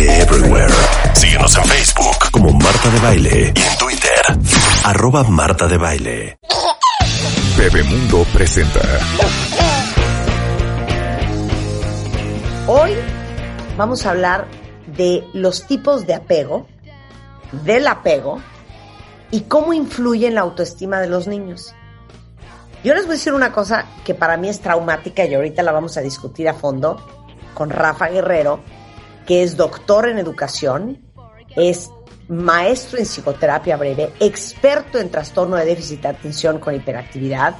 [0.00, 0.72] Baile Everywhere.
[1.14, 4.22] Síguenos en Facebook como Marta de Baile y en Twitter,
[4.84, 6.38] arroba Marta de Baile.
[7.58, 8.80] Bebemundo presenta.
[12.66, 12.92] Hoy
[13.76, 14.46] vamos a hablar
[14.86, 16.66] de los tipos de apego,
[17.52, 18.40] del apego
[19.30, 21.74] y cómo influye en la autoestima de los niños.
[22.82, 25.72] Yo les voy a decir una cosa que para mí es traumática y ahorita la
[25.72, 26.96] vamos a discutir a fondo
[27.52, 28.60] con Rafa Guerrero,
[29.30, 30.98] que es doctor en educación,
[31.54, 31.88] es
[32.26, 37.54] maestro en psicoterapia breve, experto en trastorno de déficit de atención con hiperactividad,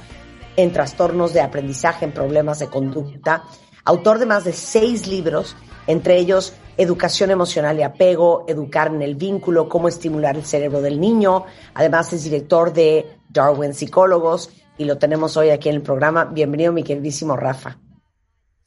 [0.57, 3.45] en trastornos de aprendizaje, en problemas de conducta,
[3.85, 5.55] autor de más de seis libros,
[5.87, 10.99] entre ellos Educación emocional y apego, Educar en el vínculo, cómo estimular el cerebro del
[10.99, 11.45] niño.
[11.73, 16.25] Además es director de Darwin Psicólogos y lo tenemos hoy aquí en el programa.
[16.25, 17.77] Bienvenido, mi queridísimo Rafa.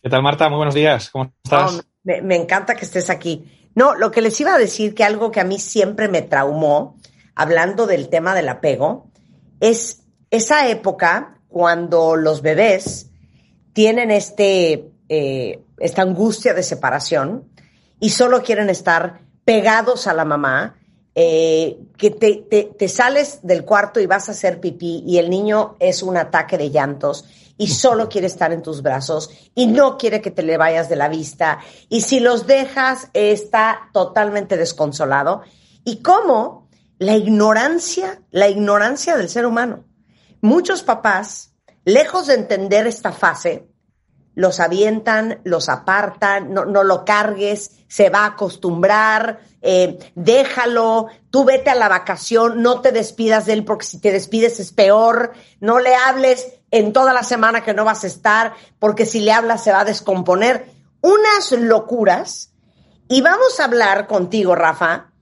[0.02, 0.48] ¿Qué tal, Marta?
[0.48, 1.10] Muy buenos días.
[1.10, 1.84] ¿Cómo estás?
[2.04, 3.70] Me, encanta que estés aquí.
[3.74, 6.96] No, lo que les iba a decir, que algo que a mí siempre me traumó,
[7.34, 9.10] hablando del tema del apego,
[9.60, 13.10] es esa época cuando los bebés
[13.72, 17.48] tienen este, eh, esta angustia de separación
[17.98, 20.76] y solo quieren estar pegados a la mamá
[21.14, 26.02] eh, que te, sales del cuarto y vas a hacer pipí y el niño es
[26.02, 27.24] un ataque de llantos
[27.56, 30.96] y solo quiere estar en tus brazos y no quiere que te le vayas de
[30.96, 35.42] la vista y si los dejas está totalmente desconsolado.
[35.84, 39.84] Y cómo la ignorancia, la ignorancia del ser humano.
[40.40, 41.52] Muchos papás,
[41.84, 43.68] lejos de entender esta fase,
[44.34, 51.44] los avientan, los apartan, no, no lo cargues, se va a acostumbrar, eh, déjalo, tú
[51.44, 55.32] vete a la vacación, no te despidas de él porque si te despides es peor,
[55.60, 59.32] no le hables en toda la semana que no vas a estar porque si le
[59.32, 60.66] hablas se va a descomponer.
[61.00, 62.50] Unas locuras.
[63.08, 65.12] Y vamos a hablar contigo, Rafa,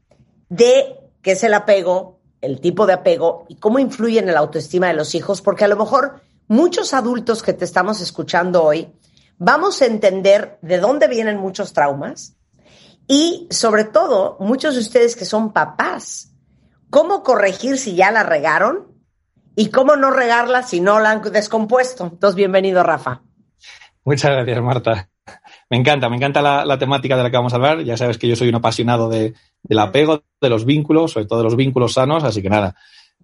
[0.48, 4.88] de qué es el apego, el tipo de apego y cómo influye en la autoestima
[4.88, 8.92] de los hijos, porque a lo mejor muchos adultos que te estamos escuchando hoy
[9.38, 12.36] vamos a entender de dónde vienen muchos traumas
[13.08, 16.32] y sobre todo muchos de ustedes que son papás,
[16.90, 18.92] cómo corregir si ya la regaron
[19.56, 22.04] y cómo no regarla si no la han descompuesto.
[22.04, 23.22] Entonces, bienvenido, Rafa.
[24.04, 25.08] Muchas gracias, Marta.
[25.70, 27.82] Me encanta, me encanta la, temática de la que vamos a hablar.
[27.82, 31.38] Ya sabes que yo soy un apasionado de, del apego, de los vínculos, sobre todo
[31.38, 32.74] de los vínculos sanos, así que nada,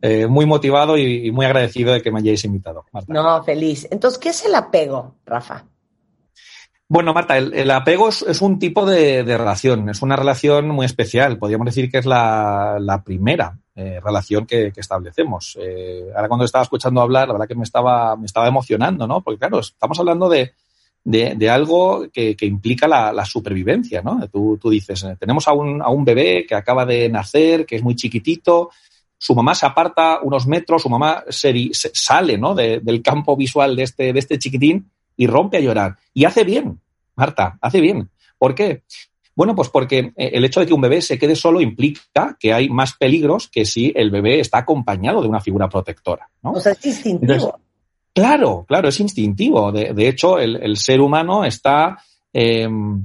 [0.01, 2.85] eh, muy motivado y, y, muy agradecido de que me hayáis invitado.
[2.93, 3.13] Marta.
[3.13, 3.89] No, feliz.
[3.91, 5.65] Entonces, ¿qué es el apego, Rafa?
[6.91, 11.37] Bueno, Marta, el, apego es, un tipo de, relación, es una relación muy especial.
[11.37, 15.59] Podríamos decir que es la, primera eh, relación que, establecemos.
[15.61, 19.21] Eh, ahora cuando estaba escuchando hablar, la verdad que me estaba, me estaba emocionando, ¿no?
[19.21, 24.27] Porque claro, estamos hablando de, algo que, implica la, supervivencia, ¿no?
[24.29, 27.83] Tú, dices, eh, tenemos a un, a un bebé que acaba de nacer, que es
[27.83, 28.71] muy chiquitito,
[29.19, 32.55] su mamá se aparta unos metros, su mamá se, sale, ¿no?
[32.55, 35.99] del campo visual de este, de este chiquitín y rompe a llorar.
[36.15, 36.81] Y hace bien,
[37.15, 38.09] Marta, hace bien.
[38.39, 38.85] ¿Por qué?
[39.35, 42.53] Bueno, pues porque eh, el hecho de que un bebé se quede solo implica que
[42.55, 46.29] hay más peligros que si el bebé está acompañado de una figura protectora.
[46.43, 46.53] ¿no?
[46.53, 47.61] O sea, es instintivo.
[48.15, 49.71] claro, claro, es instintivo.
[49.71, 51.99] De, hecho, el, ser humano está,
[52.33, 53.05] em,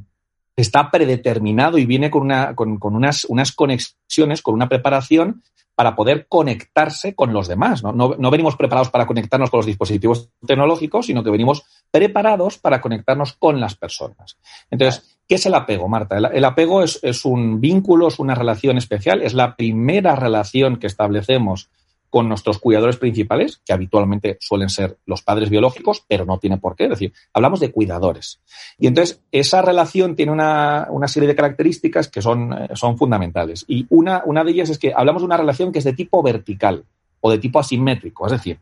[0.56, 5.44] está predeterminado y viene con, una, con, unas, unas conexiones, con una preparación
[5.76, 7.84] para poder conectarse con los demás.
[7.84, 7.92] ¿no?
[7.94, 8.32] ¿no?
[8.32, 13.60] venimos preparados para conectarnos con los dispositivos tecnológicos, sino que venimos preparados para conectarnos con
[13.60, 14.38] las personas.
[14.70, 16.18] Entonces, ¿qué es el apego, Marta?
[16.18, 20.88] El, apego es, es, un vínculo, es una relación especial, es la primera relación que
[20.88, 21.70] establecemos
[22.14, 26.76] con nuestros cuidadores principales, que habitualmente suelen ser los padres biológicos, pero no tiene por
[26.76, 26.84] qué.
[26.84, 28.40] Es decir, hablamos de cuidadores.
[28.78, 33.66] Y entonces, esa relación tiene una, serie de características que son, eh, son fundamentales.
[33.68, 36.22] Y una, una de ellas es que hablamos de una relación que es de tipo
[36.22, 36.86] vertical
[37.20, 38.28] o de tipo asimétrico.
[38.28, 38.60] Es decir,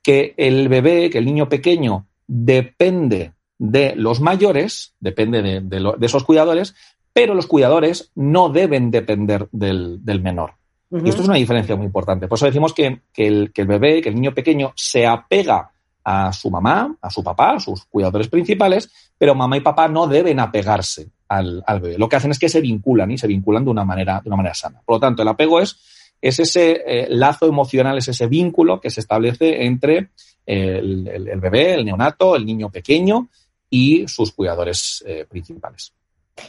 [0.00, 6.76] que el bebé, que el niño pequeño depende de los mayores, depende de, esos cuidadores,
[7.12, 10.61] pero los cuidadores no deben depender del menor.
[10.92, 12.28] Y esto es una diferencia muy importante.
[12.28, 15.70] Por eso decimos que, el, bebé, que el niño pequeño se apega
[16.04, 20.06] a su mamá, a su papá, a sus cuidadores principales, pero mamá y papá no
[20.06, 21.96] deben apegarse al, bebé.
[21.96, 24.36] Lo que hacen es que se vinculan y se vinculan de una manera, de una
[24.36, 24.82] manera sana.
[24.84, 25.78] Por lo tanto, el apego es,
[26.20, 30.10] es ese eh, lazo emocional, es ese vínculo que se establece entre
[30.44, 33.28] el, bebé, el neonato, el niño pequeño
[33.70, 35.94] y sus cuidadores eh, principales.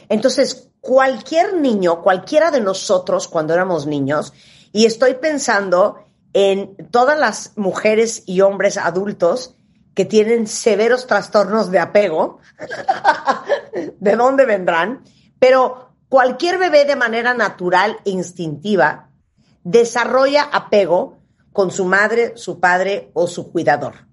[0.08, 4.32] Entonces, cualquier niño, cualquiera de nosotros cuando éramos niños,
[4.72, 9.56] y estoy pensando en todas las mujeres y hombres adultos
[9.94, 12.40] que tienen severos trastornos de apego,
[14.00, 15.04] ¿de dónde vendrán?
[15.38, 19.10] Pero cualquier bebé de manera natural e instintiva
[19.62, 21.18] desarrolla apego
[21.52, 24.08] con su madre, su padre o su cuidador.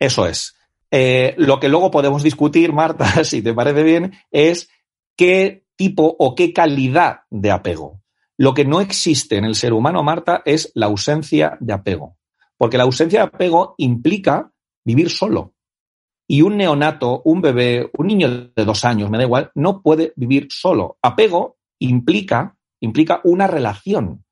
[0.00, 0.55] Eso es.
[0.98, 4.70] Eh, lo que luego podemos discutir, Marta, si te parece bien, es
[5.14, 8.00] qué tipo o qué calidad de apego.
[8.38, 12.16] Lo que no existe en el ser humano, Marta, es la ausencia de apego.
[12.56, 14.50] Porque la ausencia de apego implica
[14.86, 15.52] vivir solo.
[16.26, 20.14] Y un neonato, un bebé, un niño de dos años, me da igual, no puede
[20.16, 20.96] vivir solo.
[21.02, 24.24] Apego implica, implica una relación.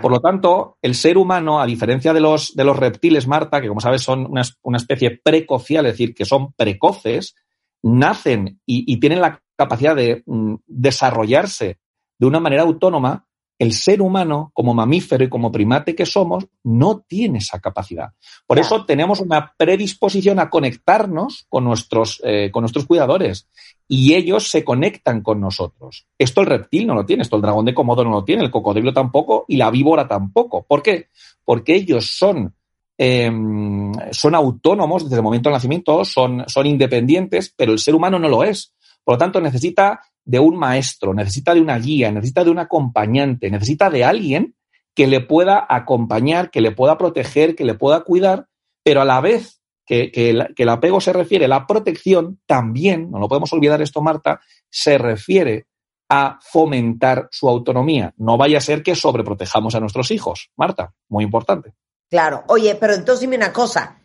[0.00, 3.68] Por lo tanto, el ser humano, a diferencia de los, de los reptiles, Marta, que
[3.68, 7.34] como sabes son una, especie precocial, es decir, que son precoces,
[7.82, 11.78] nacen y, tienen la capacidad de mm, desarrollarse
[12.18, 13.26] de una manera autónoma,
[13.58, 18.12] el ser humano, como mamífero y como primate que somos, no tiene esa capacidad.
[18.46, 23.48] Por eso tenemos una predisposición a conectarnos con nuestros, eh, con nuestros cuidadores
[23.88, 26.06] y ellos se conectan con nosotros.
[26.18, 28.50] Esto el reptil no lo tiene, esto el dragón de Komodo no lo tiene, el
[28.50, 30.64] cocodrilo tampoco y la víbora tampoco.
[30.64, 31.08] ¿Por qué?
[31.44, 32.54] Porque ellos son,
[32.98, 38.18] em, son autónomos desde el momento del nacimiento, son, son independientes, pero el ser humano
[38.18, 38.74] no lo es.
[39.02, 43.50] Por lo tanto, necesita de un maestro, necesita de una guía, necesita de un acompañante,
[43.50, 44.54] necesita de alguien
[44.94, 48.48] que le pueda acompañar, que le pueda proteger, que le pueda cuidar,
[48.82, 53.52] pero a la vez que, el, apego se refiere, la protección también, no lo podemos
[53.52, 55.66] olvidar esto, Marta, se refiere
[56.08, 58.12] a fomentar su autonomía.
[58.16, 61.74] No vaya a ser que sobreprotejamos a nuestros hijos, Marta, muy importante.
[62.10, 64.00] Claro, oye, pero entonces dime una cosa,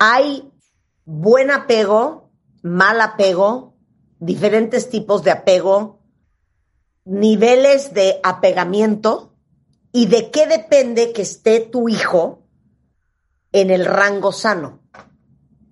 [0.00, 0.50] ¿hay
[1.04, 2.30] buen apego,
[2.62, 3.69] mal apego,
[4.20, 6.00] diferentes tipos de apego,
[7.04, 9.34] niveles de apegamiento
[9.92, 12.44] y de qué depende que esté tu hijo
[13.52, 14.80] en el rango sano?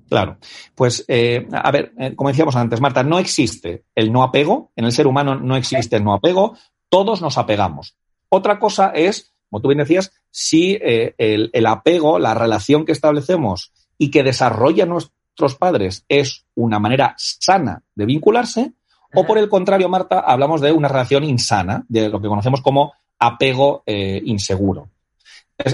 [0.09, 0.39] Claro.
[0.75, 4.73] Pues, eh, a ver, eh, como decíamos antes, Marta, no existe el no apego.
[4.75, 6.57] En el ser humano no existe el no apego.
[6.89, 7.97] Todos nos apegamos.
[8.31, 13.73] Otra cosa es, como tú bien decías, si eh, el, apego, la relación que establecemos
[13.99, 14.93] y que desarrollan
[15.39, 18.73] nuestros padres es una manera sana de vincularse,
[19.15, 22.93] o por el contrario, Marta, hablamos de una relación insana, de lo que conocemos como
[23.19, 24.91] apego inseguro.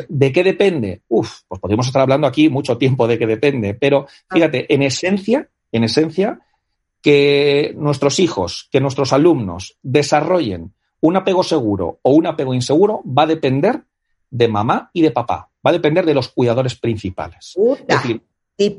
[0.09, 1.03] ¿De qué depende?
[1.09, 4.35] Uf, pues podríamos estar hablando aquí mucho tiempo de qué depende, pero ah.
[4.35, 6.41] fíjate, en esencia, en esencia,
[7.03, 13.23] que nuestros hijos, que nuestros alumnos desarrollen un apego seguro o un apego inseguro va
[13.23, 13.83] a depender
[14.31, 17.55] de mamá y de papá, va a depender de los cuidadores principales.
[17.57, 18.23] Es decir,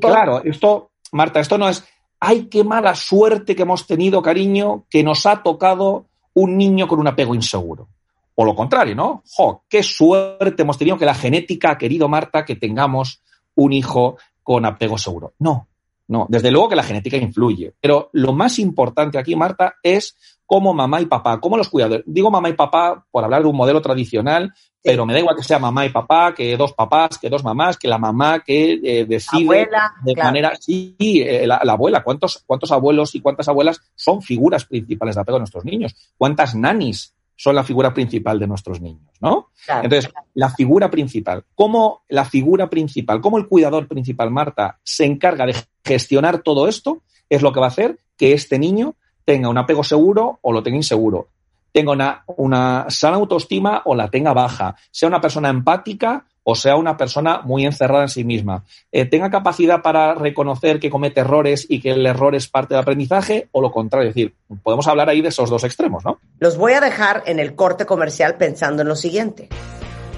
[0.00, 1.84] claro, esto, Marta, esto no es,
[2.20, 6.98] ay, qué mala suerte que hemos tenido, cariño, que nos ha tocado un niño con
[6.98, 7.88] un apego inseguro.
[8.34, 9.22] O lo contrario, ¿no?
[9.30, 9.64] ¡Jo!
[9.68, 13.22] ¡Qué suerte hemos tenido que la genética ha querido, Marta, que tengamos
[13.54, 15.32] un hijo con apego seguro!
[15.38, 15.68] No,
[16.08, 16.26] no.
[16.28, 17.74] Desde luego que la genética influye.
[17.80, 20.16] Pero lo más importante aquí, Marta, es
[20.46, 22.04] cómo mamá y papá, cómo los cuidadores.
[22.06, 25.42] Digo mamá y papá por hablar de un modelo tradicional, pero me da igual que
[25.42, 29.04] sea mamá y papá, que dos papás, que dos mamás, que la mamá que eh,
[29.04, 29.68] decide
[30.04, 30.54] de manera.
[30.60, 32.04] Sí, eh, la, abuela.
[32.04, 35.96] ¿Cuántos, ¿Cuántos abuelos y cuántas abuelas son figuras principales de apego a nuestros niños?
[36.16, 39.50] ¿Cuántas nanis son la figura principal de nuestros niños, ¿no?
[39.68, 45.46] Entonces, la figura principal, ¿cómo la figura principal, cómo el cuidador principal, Marta, se encarga
[45.46, 45.54] de
[45.84, 47.02] gestionar todo esto?
[47.28, 48.94] Es lo que va a hacer que este niño
[49.24, 51.28] tenga un apego seguro o lo tenga inseguro,
[51.72, 56.76] tenga una, una sana autoestima o la tenga baja, sea una persona empática o sea
[56.76, 58.62] una persona muy encerrada en sí misma,
[58.92, 62.82] eh, tenga capacidad para reconocer que comete errores y que el error es parte del
[62.82, 64.10] aprendizaje o lo contrario.
[64.10, 66.20] Es decir, podemos hablar ahí de esos dos extremos, ¿no?
[66.38, 69.48] Los voy a dejar en el corte comercial pensando en lo siguiente.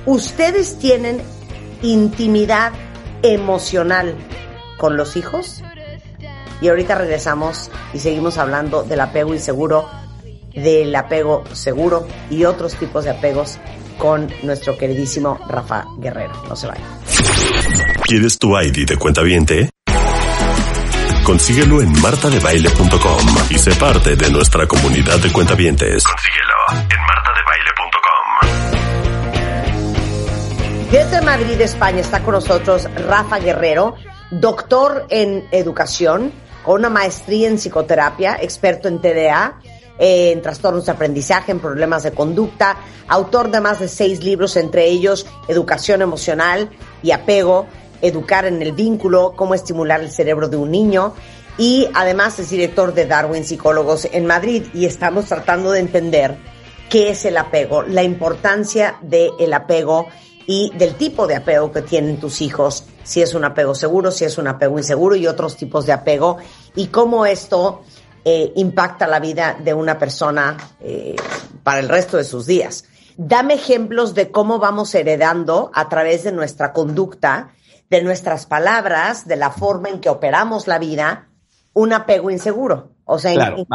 [0.05, 1.23] ¿Ustedes tienen
[1.81, 2.73] intimidad
[3.23, 4.15] emocional
[4.77, 5.63] con los hijos?
[6.61, 9.89] Y ahorita regresamos y seguimos hablando del apego inseguro,
[10.55, 13.59] del apego seguro y otros tipos de apegos
[13.99, 16.33] con nuestro queridísimo Rafa Guerrero.
[16.49, 16.87] No se vayan.
[18.05, 19.69] ¿Quieres tu ID de cuenta viente?
[21.25, 26.03] Consíguelo en martadebaile.com y sé parte de nuestra comunidad de cuentavientes.
[26.05, 26.55] Consíguelo
[26.91, 27.99] en martadebaile.com.
[30.91, 33.97] Desde Madrid, España, está con nosotros Rafa Guerrero,
[34.31, 36.33] doctor en educación,
[36.65, 39.59] con una maestría en psicoterapia, experto en TDA
[39.99, 42.77] en trastornos de aprendizaje, en problemas de conducta,
[43.09, 46.71] autor de más de seis libros, entre ellos Educación Emocional
[47.03, 47.67] y Apego,
[48.01, 51.15] Educar en el Vínculo, Cómo Estimular el Cerebro de un Niño.
[51.59, 56.37] Y además es director de Darwin Psicólogos en Madrid y estamos tratando de entender
[56.89, 60.07] qué es el apego, la importancia del apego
[60.47, 64.25] y del tipo de apego que tienen tus hijos, si es un apego seguro, si
[64.25, 66.39] es un apego inseguro y otros tipos de apego,
[66.75, 67.83] y cómo esto
[68.31, 71.17] eh, impacta la vida de una persona eh,
[71.63, 72.85] para el resto de sus días.
[73.17, 77.53] Dame ejemplos de cómo vamos heredando a través de nuestra conducta,
[77.89, 81.31] de nuestras palabras, de la forma en que operamos la vida,
[81.73, 82.91] un apego inseguro.
[83.07, 83.67] O sea, claro,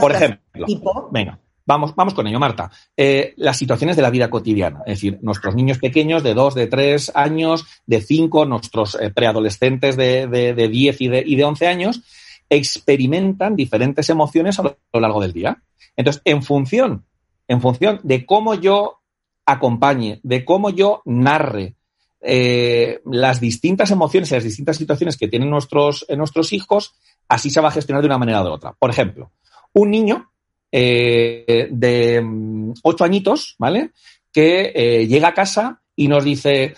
[0.00, 1.38] por ejemplo, tipo, venga.
[1.64, 2.68] Vamos, vamos con ello, Marta.
[2.96, 6.66] Eh, las situaciones de la vida cotidiana, es decir, nuestros niños pequeños de 2, de
[6.66, 11.68] 3 años, de 5, nuestros preadolescentes de, de, de 10 y de, y de 11
[11.68, 12.02] años,
[12.50, 15.62] experimentan diferentes emociones a lo, largo del día.
[15.96, 17.06] Entonces, en función,
[17.48, 18.98] en función de cómo yo
[19.46, 21.76] acompañe, de cómo yo narre
[22.20, 26.94] eh, las distintas emociones y las distintas situaciones que tienen nuestros, eh, nuestros hijos,
[27.28, 28.72] así se va a gestionar de una manera o de otra.
[28.72, 29.30] Por ejemplo,
[29.72, 30.30] un niño
[30.72, 33.92] eh, de mm, ocho añitos, ¿vale?
[34.32, 36.74] Que llega a casa y nos dice,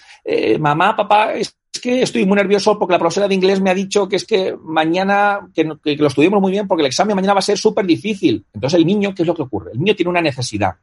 [0.59, 1.35] mamá, papá,
[1.81, 4.57] que estoy muy nervioso porque la profesora de inglés me ha dicho que es que
[4.63, 8.45] mañana, que, lo estudiemos muy bien porque el examen mañana va a ser súper difícil.
[8.53, 9.73] Entonces el niño, ¿qué es lo que ocurre?
[9.73, 10.77] El niño tiene una necesidad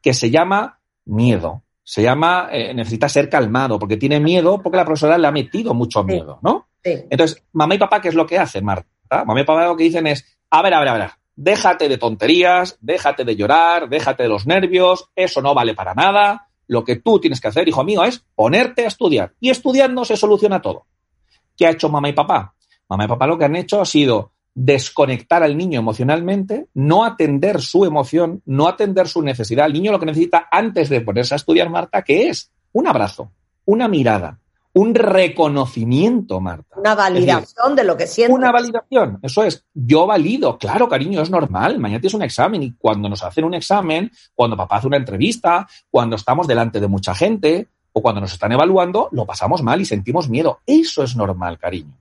[0.00, 1.62] que se llama miedo.
[1.82, 5.74] Se llama, eh, necesita ser calmado porque tiene miedo porque la profesora le ha metido
[5.74, 6.68] mucho miedo, ¿no?
[6.82, 8.88] Entonces, mamá y papá, ¿qué es lo que hacen, Marta?
[9.10, 11.98] Mamá y papá lo que dicen es, a ver, a ver, a ver, déjate de
[11.98, 16.96] tonterías, déjate de llorar, déjate de los nervios, eso no vale para nada, lo que
[16.96, 19.32] tú tienes que hacer, hijo mío, es ponerte a estudiar.
[19.40, 20.86] Y estudiando se soluciona todo.
[21.56, 22.54] ¿Qué ha hecho mamá y papá?
[22.88, 27.60] Mamá y papá lo que han hecho ha sido desconectar al niño emocionalmente, no atender
[27.60, 29.66] su emoción, no atender su necesidad.
[29.66, 32.52] El niño lo que necesita antes de ponerse a estudiar, Marta, ¿qué es?
[32.72, 33.32] Un abrazo,
[33.64, 34.38] una mirada,
[34.74, 36.76] un reconocimiento, Marta.
[36.76, 38.34] Una validación de lo que siente.
[38.34, 39.64] Una validación, eso es.
[39.72, 41.78] Yo valido, claro, cariño, es normal.
[41.78, 45.66] Mañana tienes un examen y cuando nos hacen un examen, cuando papá hace una entrevista,
[45.90, 49.84] cuando estamos delante de mucha gente o cuando nos están evaluando, lo pasamos mal y
[49.84, 50.58] sentimos miedo.
[50.66, 51.96] Eso es normal, cariño.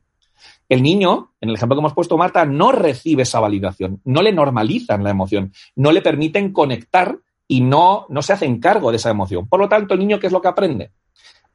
[0.68, 4.32] El niño, en el ejemplo que hemos puesto, Marta, no recibe esa validación, no le
[4.32, 9.12] normalizan la emoción, no le permiten conectar y no, no se hacen cargo de esa
[9.12, 9.48] emoción.
[9.48, 10.92] Por lo tanto, el niño, ¿qué es lo que aprende?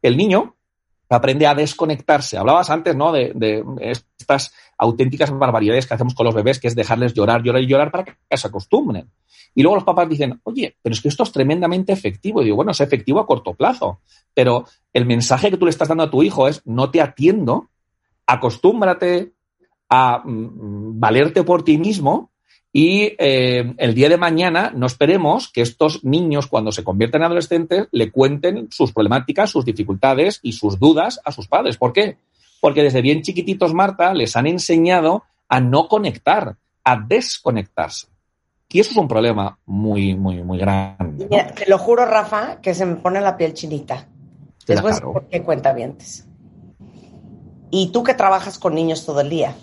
[0.00, 0.54] El niño
[1.14, 2.36] aprende a desconectarse.
[2.36, 3.12] Hablabas antes, ¿no?
[3.12, 3.64] De,
[4.18, 7.90] estas auténticas barbaridades que hacemos con los bebés, que es dejarles llorar, llorar y llorar
[7.90, 9.10] para que se acostumbren.
[9.54, 12.40] Y luego los papás dicen, oye, pero es que esto es tremendamente efectivo.
[12.40, 14.00] Y digo, bueno, es efectivo a corto plazo,
[14.34, 17.70] pero el mensaje que tú le estás dando a tu hijo es, no te atiendo,
[18.26, 19.32] acostúmbrate
[19.88, 22.30] a mm, mm, valerte por ti mismo
[22.80, 27.26] y eh, el día de mañana no esperemos que estos niños, cuando se convierten en
[27.26, 31.76] adolescentes, le cuenten sus problemáticas, sus dificultades y sus dudas a sus padres.
[31.76, 32.18] ¿Por qué?
[32.60, 36.54] Porque desde bien chiquititos, Marta, les han enseñado a no conectar,
[36.84, 38.06] a desconectarse.
[38.68, 41.26] Y eso es un problema muy, muy, muy grande.
[41.26, 44.06] te lo juro, Rafa, que se me pone la piel chinita.
[44.68, 46.28] Después, ¿por qué cuenta vientes?
[47.72, 49.56] Y tú que trabajas con niños todo el día,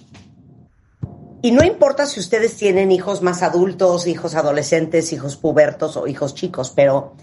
[1.46, 6.34] y no importa si ustedes tienen hijos más adultos, hijos adolescentes, hijos pubertos o hijos
[6.34, 7.14] chicos, pero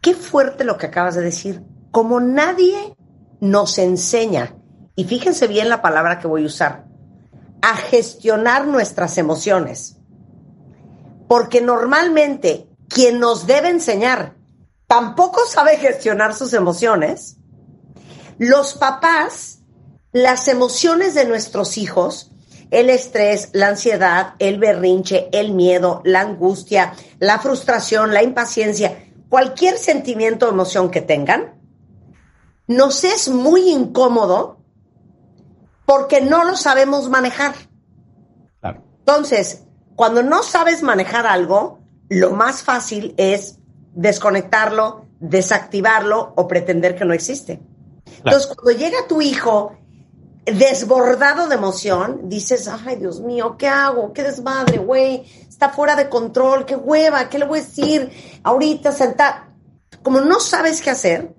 [0.00, 1.62] qué fuerte lo que acabas de decir.
[1.90, 2.96] Como nadie
[3.40, 4.56] nos enseña,
[4.96, 6.86] y fíjense bien la palabra que voy a usar,
[7.60, 9.98] a gestionar nuestras emociones.
[11.28, 14.34] Porque normalmente quien nos debe enseñar
[14.86, 17.36] tampoco sabe gestionar sus emociones.
[18.38, 19.58] Los papás
[20.14, 22.30] las emociones de nuestros hijos,
[22.70, 29.76] el estrés, la ansiedad, el berrinche, el miedo, la angustia, la frustración, la impaciencia, cualquier
[29.76, 31.60] sentimiento o emoción que tengan,
[32.68, 34.60] nos es muy incómodo
[35.84, 37.56] porque no lo sabemos manejar.
[39.00, 39.64] Entonces,
[39.96, 43.58] cuando no sabes manejar algo, lo más fácil es
[43.94, 47.60] desconectarlo, desactivarlo o pretender que no existe.
[48.18, 49.76] Entonces, cuando llega tu hijo
[50.44, 54.12] desbordado de emoción, dices, ay Dios mío, ¿qué hago?
[54.12, 55.24] ¿Qué desmadre, güey?
[55.48, 58.10] Está fuera de control, qué hueva, ¿qué le voy a decir?
[58.42, 59.54] Ahorita sentar.
[60.02, 61.34] Como no sabes qué hacer,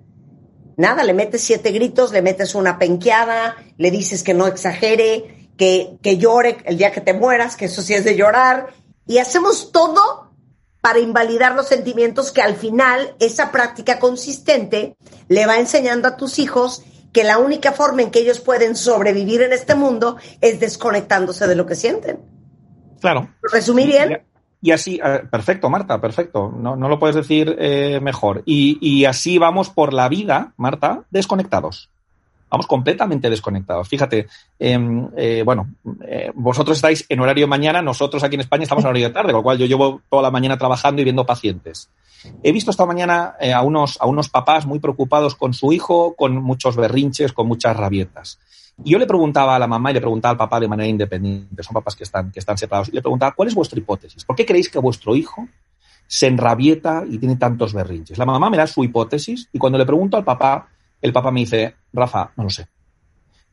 [0.76, 5.98] nada, le metes siete gritos, le metes una penqueada, le dices que no exagere, que,
[6.02, 8.68] que llore el día que te mueras, que eso sí es de llorar,
[9.06, 10.32] y hacemos todo
[10.80, 14.96] para invalidar los sentimientos que al final esa práctica consistente
[15.28, 16.82] le va enseñando a tus hijos
[17.12, 21.56] que la única forma en que ellos pueden sobrevivir en este mundo es desconectándose de
[21.56, 22.20] lo que sienten.
[23.00, 23.28] Claro.
[23.52, 24.22] ¿Resumí bien?
[24.60, 26.50] Y así, eh, perfecto, Marta, perfecto.
[26.50, 28.42] No, no lo puedes decir eh, mejor.
[28.46, 31.90] Y, así vamos por la vida, Marta, desconectados.
[32.48, 33.88] Vamos completamente desconectados.
[33.88, 35.68] Fíjate, em, eh, bueno,
[36.34, 39.40] vosotros estáis en horario mañana, nosotros aquí en España estamos en horario de tarde, con
[39.40, 41.90] lo cual yo llevo toda la mañana trabajando y viendo pacientes.
[42.42, 46.14] He visto esta mañana eh, a, unos, a unos papás muy preocupados con su hijo,
[46.16, 48.38] con muchos berrinches, con muchas rabietas.
[48.84, 51.62] Y yo le preguntaba a la mamá y le preguntaba al papá de manera independiente,
[51.62, 54.24] son papás que están, que están separados, y le preguntaba, ¿cuál es vuestra hipótesis?
[54.24, 55.48] ¿Por qué creéis que vuestro hijo
[56.06, 58.18] se enrabieta y tiene tantos berrinches?
[58.18, 60.68] La mamá me da su hipótesis y cuando le pregunto al papá,
[61.06, 62.66] el papá me dice, Rafa, no lo sé.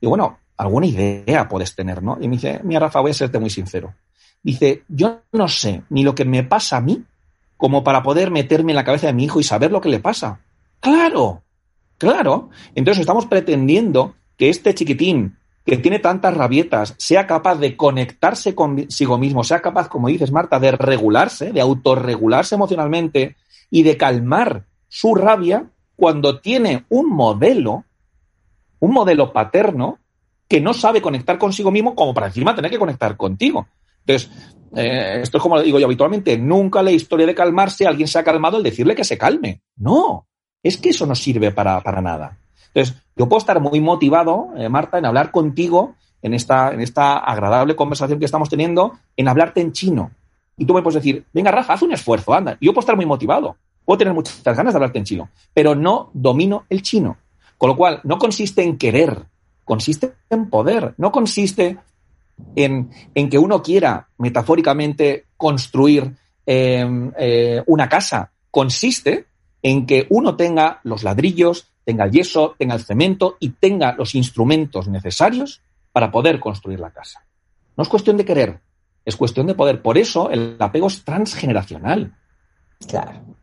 [0.01, 2.17] Y bueno, alguna idea puedes tener, ¿no?
[2.19, 3.93] Y me dice, mira, Rafa, voy a serte muy sincero.
[4.41, 7.03] Dice, yo no sé ni lo que me pasa a mí
[7.55, 10.00] como para poder meterme en la cabeza de mi hijo y saber lo que le
[10.00, 10.39] pasa.
[10.79, 11.43] Claro,
[11.98, 12.50] claro.
[12.75, 19.17] Entonces estamos pretendiendo que este chiquitín que tiene tantas rabietas sea capaz de conectarse consigo
[19.17, 23.38] mismo, sea capaz, como dices Marta, de regularse, de autorregularse emocionalmente
[23.69, 27.85] y de calmar su rabia cuando tiene un modelo,
[28.79, 30.00] un modelo paterno
[30.47, 33.67] que no sabe conectar consigo mismo como para encima tener que conectar contigo.
[34.05, 34.31] Entonces,
[34.75, 38.23] eh, esto es como digo yo habitualmente, nunca la historia de calmarse, alguien se ha
[38.23, 39.62] calmado al decirle que se calme.
[39.77, 40.27] No,
[40.62, 42.38] es que eso no sirve para, nada.
[42.73, 47.17] Entonces, yo puedo estar muy motivado, eh, Marta, en hablar contigo en esta, en esta
[47.17, 50.12] agradable conversación que estamos teniendo, en hablarte en chino.
[50.57, 52.57] Y tú me puedes decir, venga, Rafa, haz un esfuerzo, anda.
[52.62, 56.09] Yo puedo estar muy motivado, puedo tener muchas ganas de hablarte en chino, pero no
[56.13, 57.17] domino el chino.
[57.57, 59.25] Con lo cual, no consiste en querer,
[59.63, 61.77] consiste en poder, no consiste
[62.55, 62.89] en,
[63.29, 69.27] que uno quiera metafóricamente construir em, eh, una casa, consiste
[69.61, 74.15] en que uno tenga los ladrillos, tenga el yeso, tenga el cemento y tenga los
[74.15, 75.61] instrumentos necesarios
[75.91, 77.25] para poder construir la casa.
[77.77, 78.59] No es cuestión de querer,
[79.05, 79.81] es cuestión de poder.
[79.81, 82.13] Por eso el apego es transgeneracional.
[82.87, 83.42] Claro.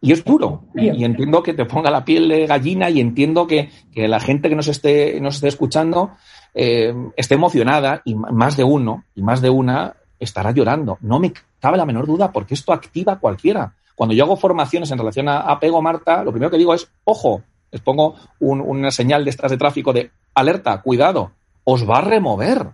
[0.00, 0.64] Y es duro.
[0.74, 4.54] Y, entiendo que te ponga la piel de gallina y entiendo que, la gente que
[4.54, 6.12] nos esté, nos esté escuchando
[6.54, 10.98] eh, esté emocionada y más de uno y más de una estará llorando.
[11.00, 13.74] No me cabe la menor duda porque esto activa a cualquiera.
[13.94, 17.42] Cuando yo hago formaciones en relación a apego, Marta, lo primero que digo es, ojo,
[17.70, 21.32] les pongo una señal de estas de tráfico de alerta, cuidado,
[21.64, 22.70] os va a remover.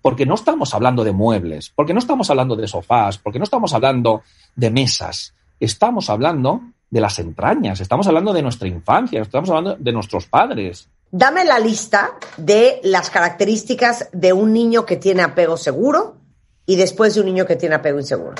[0.00, 3.74] Porque no estamos hablando de muebles, porque no estamos hablando de sofás, porque no estamos
[3.74, 4.22] hablando
[4.54, 9.92] de mesas, estamos hablando de las entrañas, estamos hablando de nuestra infancia, estamos hablando de
[9.92, 10.88] nuestros padres.
[11.10, 16.16] Dame la lista de las características de un niño que tiene apego seguro
[16.66, 18.34] y después de un niño que tiene apego inseguro.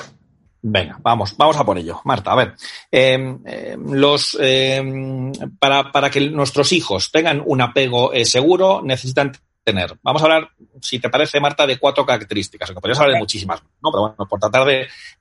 [0.61, 2.01] Venga, vamos, vamos a por ello.
[2.03, 2.53] Marta, a ver,
[2.91, 9.31] em, em, los, em, para, para, que nuestros hijos tengan un apego eh, seguro necesitan
[9.63, 9.97] tener.
[10.01, 10.49] Vamos a hablar,
[10.81, 13.91] si te parece, Marta, de cuatro características, aunque podrías hablar de muchísimas, ¿no?
[13.91, 14.65] Pero bueno, por tratar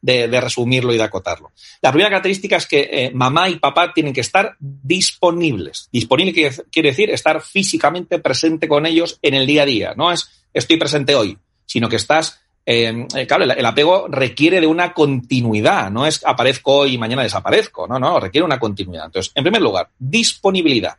[0.02, 1.52] de, resumirlo y de acotarlo.
[1.82, 5.88] La primera característica es que eh, mamá y papá tienen que estar disponibles.
[5.92, 6.32] Disponible
[6.70, 9.94] quiere, decir estar físicamente presente con ellos en el día a día.
[9.96, 14.66] No es estoy presente hoy, sino que estás eh, eh, claro, el, apego requiere de
[14.66, 19.06] una continuidad, no es aparezco hoy y mañana desaparezco, no, no, requiere una continuidad.
[19.06, 20.98] Entonces, en primer lugar, disponibilidad.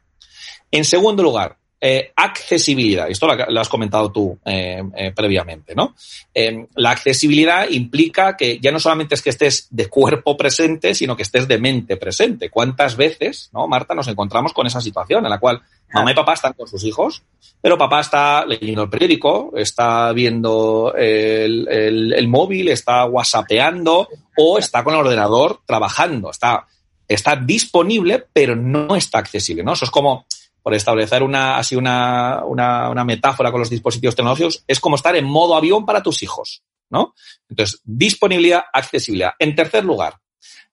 [0.71, 3.09] En segundo lugar, eh, accesibilidad.
[3.09, 5.95] Esto lo, has comentado tú eh, eh, previamente, ¿no?
[6.75, 11.23] la accesibilidad implica que ya no solamente es que estés de cuerpo presente, sino que
[11.23, 12.49] estés de mente presente.
[12.49, 15.61] ¿Cuántas veces, no, Marta, nos encontramos con esa situación en la cual
[15.93, 17.23] mamá y papá están con sus hijos,
[17.61, 24.83] pero papá está leyendo el periódico, está viendo el, el móvil, está whatsappeando o está
[24.83, 26.67] con el ordenador trabajando, está,
[27.07, 29.73] está disponible, pero no está accesible, ¿no?
[29.73, 30.25] Eso es como
[30.69, 35.25] por establecer una, así una, una, metáfora con los dispositivos tecnológicos, es como estar en
[35.25, 37.15] modo avión para tus hijos, ¿no?
[37.49, 39.31] Entonces, disponibilidad, accesibilidad.
[39.39, 40.17] En tercer lugar,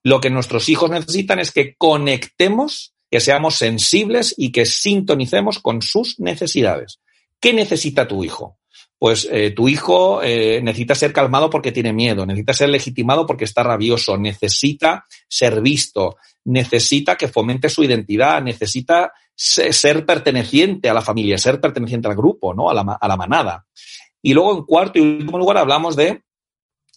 [0.02, 5.80] lo que nuestros hijos necesitan es que conectemos, que seamos sensibles y que sintonicemos con
[5.80, 7.00] sus necesidades.
[7.40, 8.58] ¿Qué necesita tu hijo?
[8.98, 13.44] Pues eh, tu hijo eh, necesita ser calmado porque tiene miedo, necesita ser legitimado porque
[13.44, 21.02] está rabioso, necesita ser visto, necesita que fomente su identidad, necesita ser perteneciente a la
[21.02, 22.70] familia, ser perteneciente al grupo, ¿no?
[22.70, 23.66] A la, a la manada.
[24.22, 26.24] Y luego, en cuarto y último lugar, hablamos de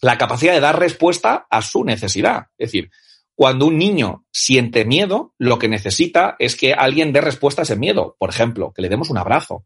[0.00, 2.46] la capacidad de dar respuesta a su necesidad.
[2.56, 2.90] Es decir,
[3.34, 7.76] cuando un niño siente miedo, lo que necesita es que alguien dé respuesta a ese
[7.76, 8.16] miedo.
[8.18, 9.64] Por ejemplo, que le demos un abrazo,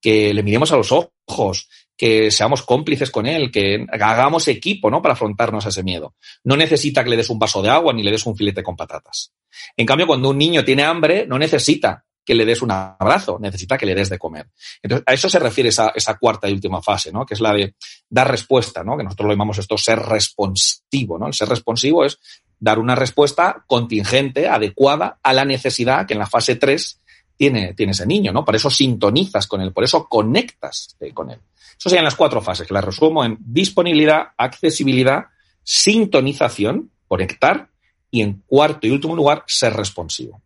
[0.00, 1.68] que le miremos a los ojos,
[2.00, 5.02] que seamos cómplices con él, que hagamos equipo, ¿no?
[5.02, 6.14] Para afrontarnos a ese miedo.
[6.44, 8.74] No necesita que le des un vaso de agua ni le des un filete con
[8.74, 9.34] patatas.
[9.76, 13.76] En cambio, cuando un niño tiene hambre, no necesita que le des un abrazo, necesita
[13.76, 14.48] que le des de comer.
[14.82, 17.26] Entonces, a eso se refiere esa, cuarta y última fase, ¿no?
[17.26, 17.74] Que es la de
[18.08, 18.96] dar respuesta, ¿no?
[18.96, 21.26] Que nosotros lo llamamos esto ser responsivo, ¿no?
[21.26, 22.18] El ser responsivo es
[22.58, 27.02] dar una respuesta contingente, adecuada a la necesidad que en la fase 3
[27.40, 28.44] tiene, tiene ese niño, ¿no?
[28.44, 31.38] Por eso sintonizas con él, por eso conectas eh, con él.
[31.70, 35.28] Eso serían las cuatro fases, que las resumo en disponibilidad, accesibilidad,
[35.62, 37.70] sintonización, conectar,
[38.10, 40.42] y en cuarto y último lugar, ser responsivo.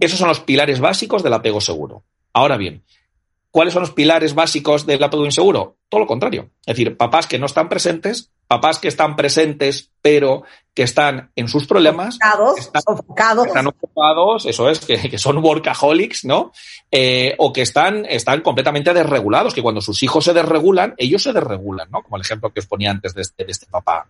[0.00, 2.02] Esos son los pilares básicos del apego seguro.
[2.32, 2.82] Ahora bien,
[3.52, 5.76] ¿cuáles son los pilares básicos del apego inseguro?
[5.88, 6.50] Todo lo contrario.
[6.66, 10.42] Es decir, papás que no están presentes, papás que están presentes, pero
[10.74, 12.14] que están en sus problemas.
[12.14, 13.46] Sofocados, están, sofocados.
[13.46, 16.52] Están ocupados, eso es, que, son workaholics, ¿no?
[16.90, 21.32] Eh, o que están, están completamente desregulados, que cuando sus hijos se desregulan, ellos se
[21.32, 22.02] desregulan, ¿no?
[22.02, 24.08] Como el ejemplo que os ponía antes de este, de este papá.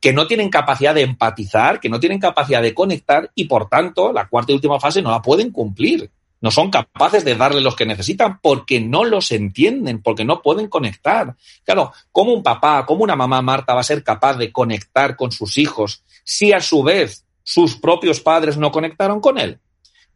[0.00, 4.12] Que no tienen capacidad de empatizar, que no tienen capacidad de conectar y, por tanto,
[4.12, 6.10] la cuarta y última fase no la pueden cumplir
[6.42, 10.66] no son capaces de darle los que necesitan porque no los entienden, porque no pueden
[10.66, 11.36] conectar.
[11.64, 15.30] Claro, ¿cómo un papá, cómo una mamá Marta va a ser capaz de conectar con
[15.30, 19.60] sus hijos si a su vez sus propios padres no conectaron con él?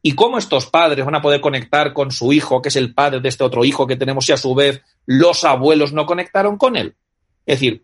[0.02, 3.20] ¿Y cómo estos padres van a poder conectar con su hijo, que es el padre
[3.20, 6.76] de este otro hijo que tenemos, si a su vez los abuelos no conectaron con
[6.76, 6.96] él?
[7.46, 7.82] Es decir,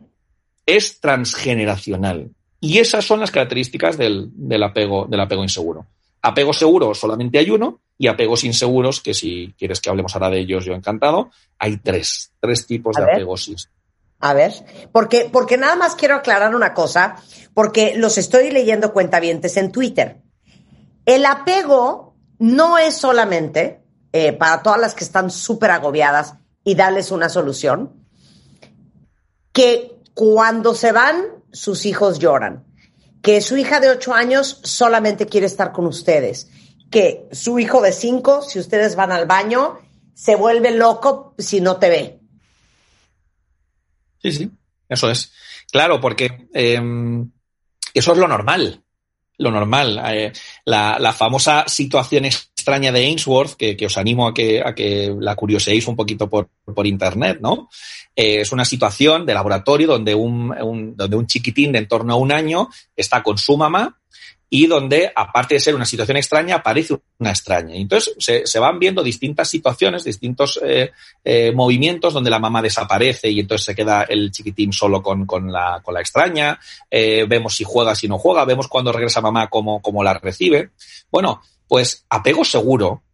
[0.66, 2.30] es transgeneracional.
[2.60, 5.86] Y esas son las características del, del apego, del apego inseguro.
[6.22, 10.40] Apego seguro solamente hay uno y apegos inseguros, que si quieres que hablemos ahora de
[10.40, 13.68] ellos, yo encantado, hay tres, tres tipos de apegos
[14.18, 14.52] A ver,
[14.92, 17.16] porque, porque nada más quiero aclarar una cosa,
[17.54, 20.20] porque los estoy leyendo cuentavientes en Twitter.
[21.06, 27.10] El apego no es solamente eh, para todas las que están súper agobiadas y darles
[27.10, 27.92] una solución,
[29.52, 32.64] que cuando se van, sus hijos lloran
[33.22, 36.48] que su hija de ocho años solamente quiere estar con ustedes,
[36.92, 39.80] que su hijo de cinco, si ustedes van al baño,
[40.14, 42.20] se vuelve loco si no te ve.
[44.22, 44.50] Sí, sí,
[44.88, 45.32] eso es.
[45.72, 47.28] Claro, porque em,
[47.92, 48.84] eso es lo normal,
[49.38, 50.00] lo normal.
[50.12, 50.32] Eh,
[50.64, 55.34] la, la, famosa situación extraña de Ainsworth, que, os animo a que, a que la
[55.34, 57.68] curioséis un poquito por, por internet, ¿no?
[58.14, 62.16] Eh, es una situación de laboratorio donde un, donde un chiquitín de en torno a
[62.16, 63.98] un año está con su mamá
[64.54, 67.74] y donde, aparte de ser una situación extraña, aparece una extraña.
[67.74, 70.90] entonces se, van viendo distintas situaciones, distintos eh,
[71.24, 75.50] eh, movimientos donde la mamá desaparece y entonces se queda el chiquitín solo con, con,
[75.50, 76.60] la, con la, extraña.
[76.90, 80.72] vemos si juega, si no juega, vemos cuando regresa mamá cómo, cómo la recibe.
[81.10, 83.04] Bueno, pues apego seguro,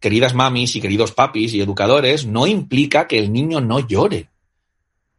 [0.00, 4.31] queridas mamis y queridos papis y educadores, no implica que el niño no llore.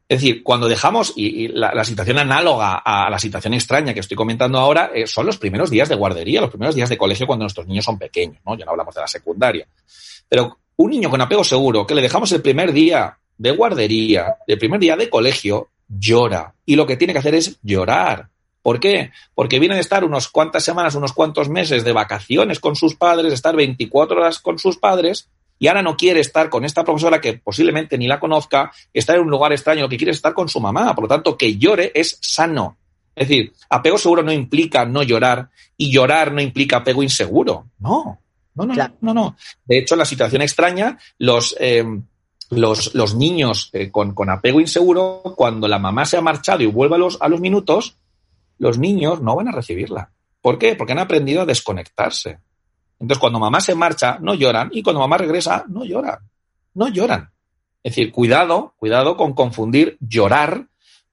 [0.08, 4.60] Es decir, cuando dejamos, y, la, situación análoga a la situación extraña que estoy comentando
[4.60, 7.68] ahora, eh, son los primeros días de guardería, los primeros días de colegio cuando nuestros
[7.68, 8.58] niños son pequeños, ¿no?
[8.58, 9.68] Ya no hablamos de la secundaria.
[10.28, 14.58] Pero un niño con apego seguro, que le dejamos el primer día de guardería, el
[14.58, 16.54] primer día de colegio, llora.
[16.66, 18.30] Y lo que tiene que hacer es llorar.
[18.62, 19.12] ¿Por qué?
[19.36, 23.34] Porque viene de estar unos cuantas semanas, unos cuantos meses de vacaciones con sus padres,
[23.34, 27.34] estar 24 horas con sus padres, y ahora no quiere estar con esta profesora que
[27.34, 30.50] posiblemente ni la conozca, estar en un lugar extraño, lo que quiere es estar con
[30.50, 30.94] su mamá.
[30.94, 32.78] Por lo tanto, que llore es sano.
[33.16, 37.68] Es decir, apego seguro no implica no llorar y llorar no implica apego inseguro.
[37.80, 38.20] No,
[38.56, 39.38] no, no, no, no.
[39.66, 41.86] De hecho, en la situación extraña, los, eh,
[42.50, 46.68] los, los, niños eh, con, con, apego inseguro, cuando la mamá se ha marchado y
[46.68, 47.98] vuelve a los, a los minutos,
[48.58, 50.12] los niños no van a recibirla.
[50.42, 50.76] ¿Por qué?
[50.76, 52.40] Porque han aprendido a desconectarse.
[53.04, 56.20] Entonces, cuando mamá se marcha, no lloran y cuando mamá regresa, no lloran.
[56.74, 57.32] No lloran.
[57.84, 60.68] Es decir, cuidado, cuidado con confundir llorar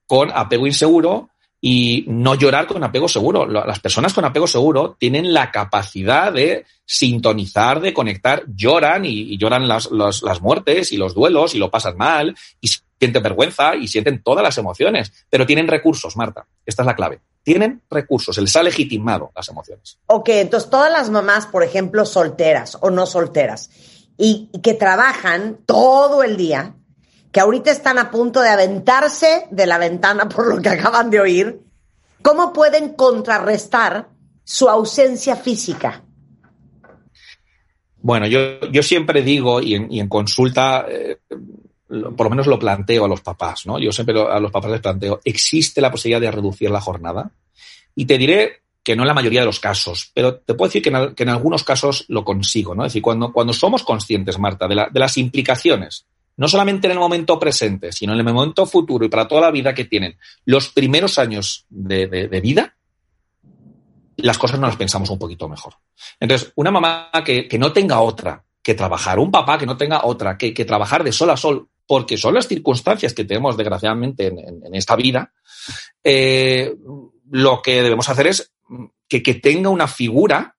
[0.07, 3.45] con apego inseguro y no llorar con apego seguro.
[3.45, 9.67] Las personas con apego seguro tienen la capacidad de sintonizar, de conectar, lloran y, lloran
[9.67, 14.23] las, las, muertes y los duelos y lo pasan mal y sienten vergüenza y sienten
[14.23, 16.47] todas las emociones, pero tienen recursos, Marta.
[16.65, 19.97] Esta es la clave tienen recursos, se les ha legitimado las emociones.
[20.07, 23.69] Ok, entonces todas las mamás, por ejemplo, solteras o no solteras,
[24.17, 26.75] y, que trabajan todo el día,
[27.31, 31.19] que ahorita están a punto de aventarse de la ventana por lo que acaban de
[31.19, 31.61] oír,
[32.21, 34.09] ¿cómo pueden contrarrestar
[34.43, 36.03] su ausencia física?
[38.03, 41.19] Bueno, yo, yo siempre digo, y en, consulta, eh,
[41.91, 43.77] por lo menos lo planteo a los papás, ¿no?
[43.77, 47.31] Yo siempre a los papás les planteo, ¿existe la posibilidad de reducir la jornada?
[47.95, 50.81] Y te diré que no en la mayoría de los casos, pero te puedo decir
[50.81, 52.85] que en, algunos casos lo consigo, ¿no?
[52.85, 56.05] Es decir, cuando, cuando somos conscientes, Marta, de, las implicaciones,
[56.37, 59.51] no solamente en el momento presente, sino en el momento futuro y para toda la
[59.51, 62.75] vida que tienen los primeros años de, vida,
[64.15, 65.73] las cosas nos las pensamos un poquito mejor.
[66.19, 70.37] Entonces, una mamá que, no tenga otra que trabajar, un papá que no tenga otra
[70.37, 74.73] que, que trabajar de sol a sol porque son las circunstancias que tenemos desgraciadamente en,
[74.73, 75.33] esta vida,
[76.01, 76.73] eh,
[77.29, 78.53] lo que debemos hacer es
[79.09, 80.55] que, tenga una figura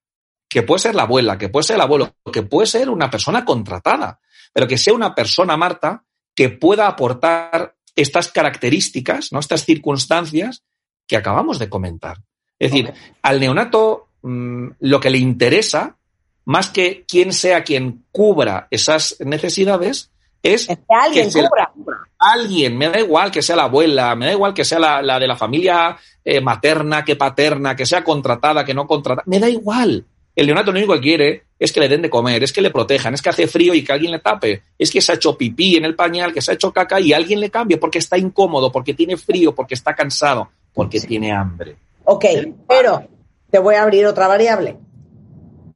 [0.47, 3.47] que puede ser la abuela, que puede ser el abuelo, que puede ser una persona
[3.47, 4.21] contratada,
[4.53, 6.05] pero que sea una persona, Marta,
[6.37, 9.39] que pueda aportar estas características, ¿no?
[9.39, 10.63] estas circunstancias
[11.07, 12.19] que acabamos de comentar.
[12.59, 12.93] Es decir,
[13.23, 15.97] al neonato mm, lo que le interesa,
[16.45, 20.12] más que quién sea quien cubra esas necesidades,
[20.43, 21.73] es que alguien cubra.
[22.19, 25.27] Alguien, me da igual que sea la abuela, me da igual que sea la, de
[25.27, 30.05] la familia eh, materna, que paterna, que sea contratada, que no contratada, me da igual.
[30.35, 32.71] El neonato lo único que quiere es que le den de comer, es que le
[32.71, 35.37] protejan, es que hace frío y que alguien le tape, es que se ha hecho
[35.37, 38.17] pipí en el pañal, que se ha hecho caca y alguien le cambie porque está
[38.17, 41.77] incómodo, porque tiene frío, porque está cansado, porque tiene hambre.
[42.05, 42.25] Ok,
[42.67, 43.07] pero
[43.51, 44.79] te voy a abrir otra variable.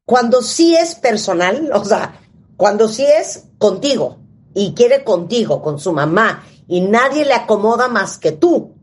[0.05, 2.21] Cuando sí es personal, o sea,
[2.57, 4.21] cuando sí es contigo
[4.57, 8.77] y quiere contigo, con su mamá, y nadie le acomoda más que tú,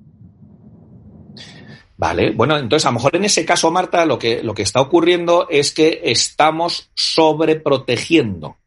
[1.95, 4.81] Vale, bueno, entonces a lo mejor en ese caso, Marta, lo que, lo que está
[4.81, 8.57] ocurriendo es que estamos sobreprotegiendo.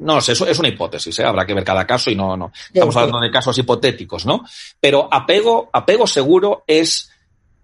[0.00, 1.24] No sé, eso es una hipótesis, ¿eh?
[1.24, 2.52] habrá que ver cada caso y no, no.
[2.70, 4.44] Estamos hablando de casos hipotéticos, ¿no?
[4.80, 7.10] Pero apego, apego seguro es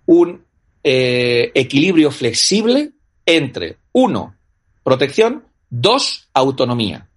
[0.06, 0.44] un
[0.82, 2.92] eh, equilibrio flexible
[3.26, 4.36] entre, uno,
[4.82, 7.08] protección, dos, autonomía.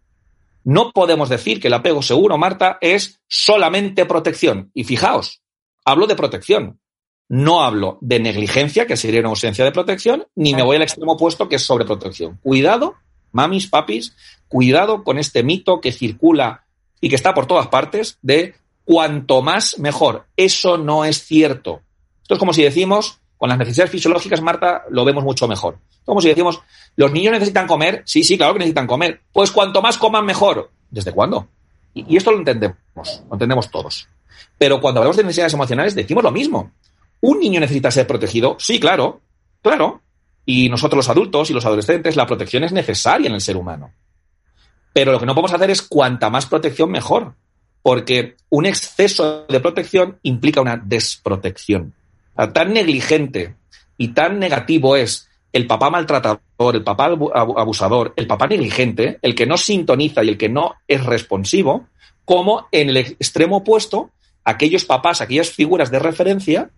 [0.67, 4.69] No podemos decir que el apego seguro, Marta, es solamente protección.
[4.73, 5.41] Y fijaos,
[5.85, 6.81] hablo de protección.
[7.29, 11.13] No hablo de negligencia, que sería una ausencia de protección, ni me voy al extremo
[11.13, 12.41] opuesto, que es sobreprotección.
[12.43, 12.95] Cuidado,
[13.31, 14.13] mamis, papis,
[14.49, 16.65] cuidado con este mito que circula
[16.99, 20.25] y que está por todas partes de cuanto más mejor.
[20.35, 21.79] Eso no es cierto.
[22.23, 25.79] Esto es como si decimos, con las necesidades fisiológicas, Marta, lo vemos mucho mejor.
[26.07, 26.61] Como si decimos,
[26.95, 28.01] los niños necesitan comer.
[28.05, 29.19] Sí, sí, claro que necesitan comer.
[29.33, 30.71] Pues cuanto más coman, mejor.
[30.89, 31.49] ¿Desde cuándo?
[31.93, 34.07] Y, esto lo entendemos, lo entendemos todos.
[34.57, 36.71] Pero cuando hablamos de necesidades emocionales, decimos lo mismo.
[37.19, 38.55] ¿Un niño necesita ser protegido?
[38.57, 39.19] Sí, claro,
[39.61, 40.01] claro.
[40.45, 43.91] Y nosotros los adultos y los adolescentes, la protección es necesaria en el ser humano.
[44.93, 47.33] Pero lo que no podemos hacer es cuanta más protección mejor,
[47.81, 51.93] porque un exceso de protección implica una desprotección.
[52.53, 53.55] tan negligente
[53.97, 59.45] y tan negativo es el papá maltratador, el papá abusador, el papá negligente, el que
[59.45, 61.87] no sintoniza y el que no es responsivo,
[62.25, 64.11] como en el extremo opuesto,
[64.43, 66.69] aquellos papás, aquellas figuras de referencia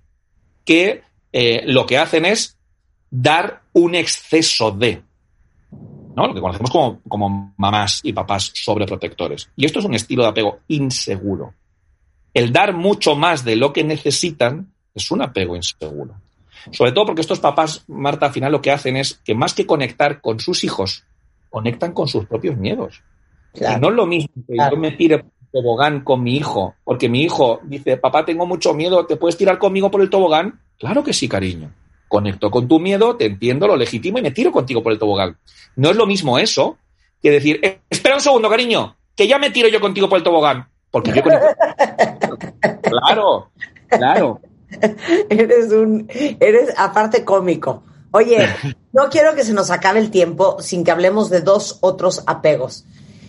[0.65, 1.01] que
[1.31, 2.57] eh, lo que hacen es
[3.09, 5.01] dar un exceso de,
[5.71, 6.27] ¿no?
[6.27, 9.49] Lo que conocemos como, como mamás y papás sobreprotectores.
[9.55, 11.53] Y esto es un estilo de apego inseguro.
[12.33, 16.15] El dar mucho más de lo que necesitan es un apego inseguro.
[16.71, 19.65] Sobre todo porque estos papás, Marta, al final lo que hacen es que más que
[19.65, 21.05] conectar con sus hijos,
[21.49, 23.01] conectan con sus propios miedos.
[23.53, 27.23] Y no es lo mismo que yo me tire tobogán con mi hijo, porque mi
[27.23, 30.59] hijo dice, papá, tengo mucho miedo, ¿te puedes tirar conmigo por el tobogán?
[30.77, 31.71] Claro que sí, cariño.
[32.07, 35.37] Conecto con tu miedo, te entiendo, lo legítimo y me tiro contigo por el tobogán.
[35.75, 36.77] No es lo mismo eso
[37.21, 40.23] que decir, eh, espera un segundo, cariño, que ya me tiro yo contigo por el
[40.23, 40.67] tobogán.
[40.91, 41.47] Porque yo conecto.
[42.81, 43.51] claro,
[43.87, 44.41] claro.
[45.29, 46.07] Eres un,
[46.39, 47.83] eres aparte cómico.
[48.11, 48.47] Oye,
[48.93, 52.85] no quiero que se nos acabe el tiempo sin que hablemos de dos otros apegos.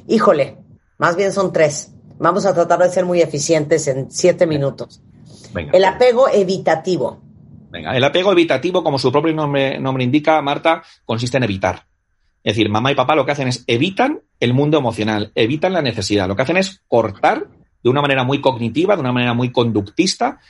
[0.06, 0.58] Híjole,
[0.98, 1.92] más bien son tres.
[2.18, 5.00] Vamos a tratar de ser muy eficientes en siete minutos.
[5.54, 7.20] El apego evitativo.
[7.70, 11.86] Venga, el apego evitativo, como su propio nombre, nombre indica, Marta, consiste en evitar.
[12.42, 15.82] Es decir, mamá y papá lo que hacen es evitan el mundo emocional, evitan la
[15.82, 16.26] necesidad.
[16.26, 17.48] Lo que hacen es cortar
[17.82, 20.40] de una manera muy cognitiva, de una manera muy conductista,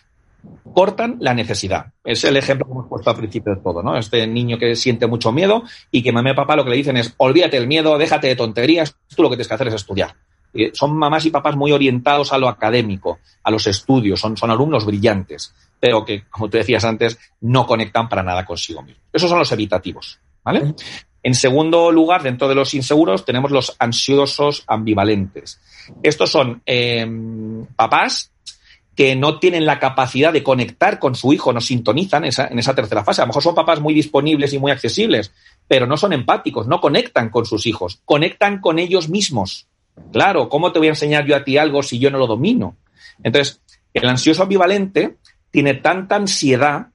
[0.75, 1.93] cortan la necesidad.
[2.05, 3.97] Es el ejemplo que hemos puesto al principio de todo, ¿no?
[3.97, 6.97] Este niño que siente mucho miedo y que mamá y papá lo que le dicen
[6.97, 10.15] es olvídate del miedo, déjate de tonterías, tú lo que tienes que hacer es estudiar.
[10.53, 14.51] Eh, son mamás y papás muy orientados a lo académico, a los estudios, son, son
[14.51, 19.03] alumnos brillantes, pero que, como tú decías antes, no conectan para nada consigo mismo.
[19.13, 20.75] Esos son los evitativos, ¿vale?
[21.23, 25.61] En segundo lugar, dentro de los inseguros, tenemos los ansiosos ambivalentes.
[26.03, 28.30] Estos son em, papás
[29.01, 33.03] que no tienen la capacidad de conectar con su hijo, no sintonizan en esa tercera
[33.03, 33.23] fase.
[33.23, 35.33] A lo mejor son papás muy disponibles y muy accesibles,
[35.67, 39.69] pero no son empáticos, no conectan con sus hijos, conectan con ellos mismos.
[40.13, 42.77] Claro, ¿cómo te voy a enseñar yo a ti algo si yo no lo domino?
[43.23, 43.63] Entonces,
[43.95, 45.17] el ansioso ambivalente
[45.51, 46.89] tiene tanta ansiedad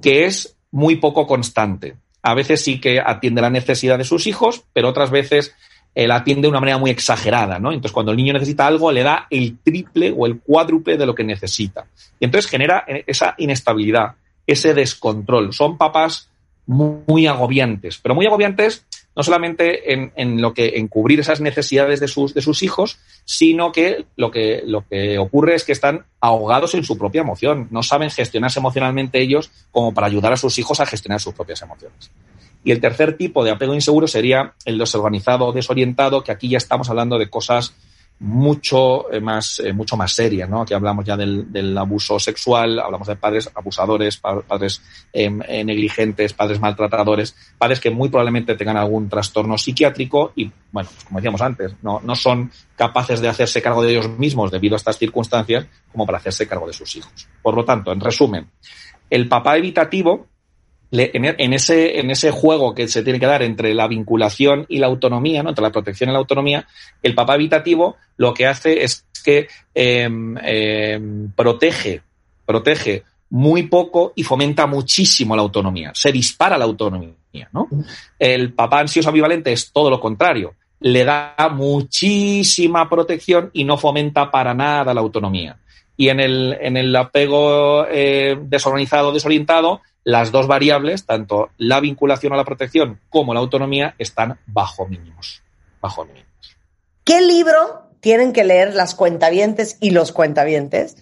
[0.00, 1.96] que es muy poco constante.
[2.22, 5.54] A veces sí que atiende la necesidad de sus hijos, pero otras veces
[5.94, 7.70] él atiende de una manera muy exagerada, ¿no?
[7.70, 11.14] Entonces, cuando el niño necesita algo, le da el triple o el cuádruple de lo
[11.14, 11.86] que necesita.
[12.18, 14.14] Y entonces genera esa inestabilidad,
[14.46, 15.52] ese descontrol.
[15.52, 16.30] Son papás
[16.66, 22.08] muy agobiantes, pero muy agobiantes no solamente en, lo que en cubrir esas necesidades de
[22.08, 26.74] sus, de sus hijos, sino que lo, que lo que ocurre es que están ahogados
[26.74, 30.80] en su propia emoción, no saben gestionarse emocionalmente ellos como para ayudar a sus hijos
[30.80, 32.10] a gestionar sus propias emociones.
[32.64, 36.58] Y el tercer tipo de apego inseguro sería el desorganizado o desorientado, que aquí ya
[36.58, 37.74] estamos hablando de cosas
[38.22, 40.62] mucho eh, más, eh, mucho más serias, ¿no?
[40.62, 44.80] Aquí hablamos ya del, abuso sexual, hablamos de padres abusadores, padres
[45.12, 51.04] em, negligentes, padres maltratadores, padres que muy probablemente tengan algún trastorno psiquiátrico y, bueno, pues
[51.04, 54.78] como decíamos antes, no, no son capaces de hacerse cargo de ellos mismos debido a
[54.78, 57.26] estas circunstancias como para hacerse cargo de sus hijos.
[57.42, 58.46] Por lo tanto, en resumen,
[59.10, 60.28] el papá evitativo
[60.92, 64.88] en, ese, en ese juego que se tiene que dar entre la vinculación y la
[64.88, 65.48] autonomía, ¿no?
[65.48, 66.66] entre la protección y la autonomía,
[67.02, 72.02] el papá habitativo lo que hace es que em, em, protege,
[72.44, 75.92] protege muy poco y fomenta muchísimo la autonomía.
[75.94, 77.48] Se dispara la autonomía.
[77.52, 77.68] ¿no?
[78.18, 80.54] El papá ansioso ambivalente es todo lo contrario.
[80.80, 85.56] Le da muchísima protección y no fomenta para nada la autonomía.
[85.96, 92.32] Y en el, en el apego eh, desorganizado, desorientado, las dos variables, tanto la vinculación
[92.32, 95.42] a la protección como la autonomía, están bajo mínimos.
[95.80, 96.56] Bajo mínimos.
[97.04, 100.96] ¿Qué libro tienen que leer las cuentavientes y los cuentavientes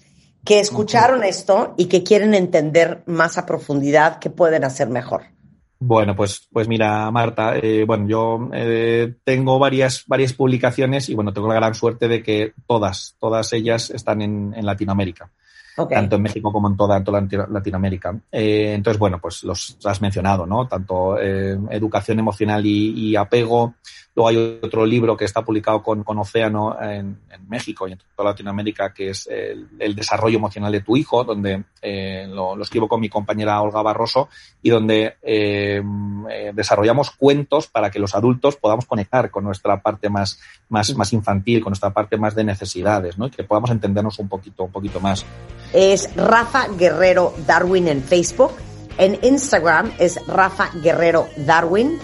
[0.45, 5.25] que escucharon esto y que quieren entender más a profundidad qué pueden hacer mejor?
[5.83, 11.33] Bueno, pues, pues mira, Marta, eh, bueno, yo eh, tengo varias, varias publicaciones y bueno,
[11.33, 15.31] tengo la gran suerte de que todas, todas ellas están en Latinoamérica
[15.89, 18.19] tanto en México como en toda, toda Latinoamérica.
[18.31, 20.67] Eh, entonces, bueno, pues los has mencionado, ¿no?
[20.67, 23.75] Tanto eh, educación emocional y, apego.
[24.15, 28.31] Luego hay otro libro que está publicado con, con Océano en, México y en toda
[28.31, 33.09] Latinoamérica, que es el, desarrollo emocional de tu hijo, donde eh, lo, escribo con mi
[33.09, 34.29] compañera Olga Barroso
[34.63, 35.17] y donde
[36.55, 41.63] desarrollamos cuentos para que los adultos podamos conectar con nuestra parte más, más, más infantil,
[41.63, 43.27] con nuestra parte más de necesidades, ¿no?
[43.27, 45.25] Y que podamos entendernos un poquito, un poquito más
[45.73, 48.53] es Rafa Guerrero Darwin en Facebook.
[48.99, 51.99] En Instagram es Rafa Guerrero Darwin.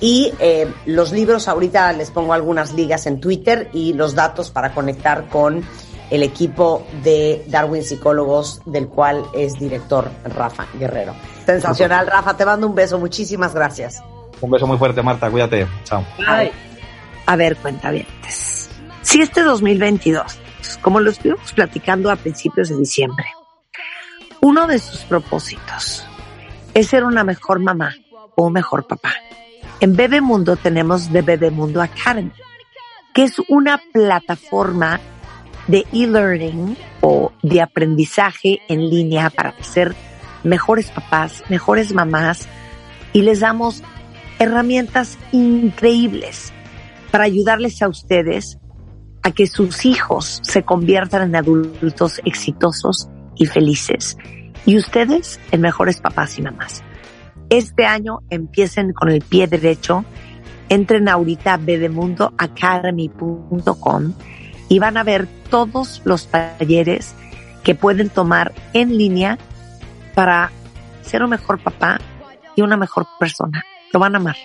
[0.00, 4.74] Y eh, los libros, ahorita les pongo algunas ligas en Twitter y los datos para
[4.74, 5.64] conectar con
[6.10, 11.14] el equipo de Darwin Psicólogos, del cual es director Rafa Guerrero.
[11.44, 14.02] Sensacional, Rafa, te mando un beso, muchísimas gracias.
[14.40, 15.66] Un beso muy fuerte, Marta, cuídate.
[15.84, 16.04] Chao.
[17.26, 18.06] A ver, cuenta bien.
[19.02, 20.40] Si este 2022
[20.80, 23.26] como lo estuvimos platicando a principios de diciembre.
[24.40, 26.06] Uno de sus propósitos
[26.74, 27.94] es ser una mejor mamá
[28.36, 29.14] o un mejor papá.
[29.80, 32.32] En Bebemundo tenemos The Bebemundo Academy,
[33.14, 35.00] que es una plataforma
[35.66, 39.94] de e-learning o de aprendizaje en línea para ser
[40.44, 42.46] mejores papás, mejores mamás
[43.12, 43.82] y les damos
[44.38, 46.52] herramientas increíbles
[47.10, 48.58] para ayudarles a ustedes
[49.22, 54.18] a que sus hijos se conviertan en adultos exitosos y felices
[54.64, 56.84] y ustedes en mejores papás y mamás.
[57.48, 60.04] Este año empiecen con el pie derecho,
[60.68, 64.12] entren ahorita a bebemundoacademy.com
[64.68, 67.14] y van a ver todos los talleres
[67.62, 69.38] que pueden tomar en línea
[70.14, 70.50] para
[71.02, 71.98] ser un mejor papá
[72.54, 73.64] y una mejor persona.
[73.92, 74.36] Lo van a amar.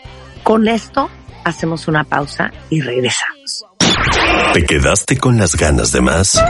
[0.43, 1.09] Con esto
[1.43, 3.65] hacemos una pausa y regresamos.
[4.53, 6.41] ¿Te quedaste con las ganas de más?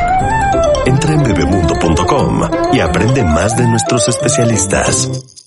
[0.86, 5.41] Entra en bebemundo.com y aprende más de nuestros especialistas.